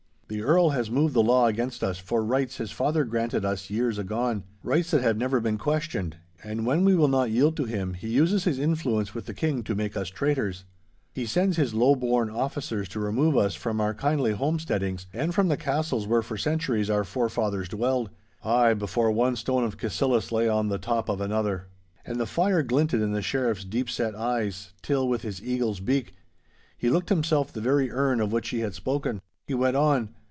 The 0.33 0.43
Earl 0.43 0.69
has 0.69 0.89
moved 0.89 1.13
the 1.13 1.21
law 1.21 1.47
against 1.47 1.83
us 1.83 1.97
for 1.97 2.23
rights 2.23 2.55
his 2.55 2.71
father 2.71 3.03
granted 3.03 3.43
us 3.43 3.69
years 3.69 3.97
agone, 3.97 4.43
rights 4.63 4.91
that 4.91 5.01
have 5.01 5.17
never 5.17 5.41
been 5.41 5.57
questioned, 5.57 6.15
and 6.41 6.65
when 6.65 6.85
we 6.85 6.95
will 6.95 7.09
not 7.09 7.29
yield 7.31 7.57
to 7.57 7.65
him, 7.65 7.95
he 7.95 8.07
uses 8.07 8.45
his 8.45 8.57
influence 8.57 9.13
with 9.13 9.25
the 9.25 9.33
King 9.33 9.61
to 9.63 9.75
make 9.75 9.97
us 9.97 10.07
traitors. 10.07 10.63
He 11.11 11.25
sends 11.25 11.57
his 11.57 11.73
low 11.73 11.95
born 11.95 12.29
officers 12.29 12.87
to 12.89 12.99
remove 13.01 13.35
us 13.35 13.55
from 13.55 13.81
our 13.81 13.93
kindly 13.93 14.31
homesteadings, 14.31 15.05
and 15.11 15.35
from 15.35 15.49
the 15.49 15.57
castles 15.57 16.07
where 16.07 16.21
for 16.21 16.37
centuries 16.37 16.89
our 16.89 17.03
forefathers 17.03 17.67
dwelled—ay, 17.67 18.73
before 18.75 19.11
one 19.11 19.35
stone 19.35 19.65
of 19.65 19.75
Cassillis 19.75 20.31
lay 20.31 20.47
on 20.47 20.69
the 20.69 20.77
top 20.77 21.09
of 21.09 21.19
another.' 21.19 21.65
And 22.05 22.21
the 22.21 22.25
fire 22.25 22.63
glinted 22.63 23.01
in 23.01 23.11
the 23.11 23.21
Sheriff's 23.21 23.65
deep 23.65 23.89
set 23.89 24.15
eyes, 24.15 24.71
till, 24.81 25.09
with 25.09 25.23
his 25.23 25.43
eagle's 25.43 25.81
beak, 25.81 26.13
he 26.77 26.89
looked 26.89 27.09
himself 27.09 27.51
the 27.51 27.59
very 27.59 27.91
erne 27.91 28.21
of 28.21 28.31
which 28.31 28.47
he 28.47 28.59
had 28.61 28.73
spoken. 28.73 29.21
He 29.45 29.53
went 29.53 29.75
on. 29.75 30.15